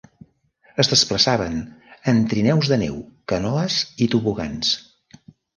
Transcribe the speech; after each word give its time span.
Es 0.83 0.87
desplaçaven 0.93 1.59
en 2.13 2.23
trineus 2.33 2.71
de 2.73 2.81
neu, 2.87 2.97
canoes 3.33 3.79
i 4.07 4.11
tobogans. 4.15 4.77